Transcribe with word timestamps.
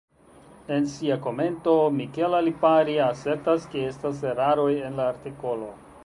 En 0.75 0.85
sia 0.91 1.17
komento 1.25 1.73
Michela 1.97 2.39
Lipari 2.47 2.95
asertas, 3.07 3.67
ke 3.73 3.83
estas 3.89 4.23
eraroj 4.31 4.71
en 4.87 4.97
la 5.01 5.07
artikolo. 5.11 5.69